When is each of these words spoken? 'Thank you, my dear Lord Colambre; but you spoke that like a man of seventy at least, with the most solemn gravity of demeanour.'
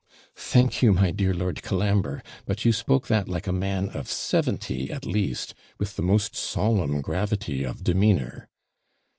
'Thank 0.35 0.81
you, 0.81 0.91
my 0.91 1.11
dear 1.11 1.31
Lord 1.31 1.61
Colambre; 1.61 2.23
but 2.47 2.65
you 2.65 2.73
spoke 2.73 3.05
that 3.05 3.27
like 3.29 3.45
a 3.45 3.51
man 3.51 3.89
of 3.89 4.07
seventy 4.09 4.91
at 4.91 5.05
least, 5.05 5.53
with 5.77 5.95
the 5.95 6.01
most 6.01 6.35
solemn 6.35 7.01
gravity 7.01 7.63
of 7.63 7.83
demeanour.' 7.83 8.49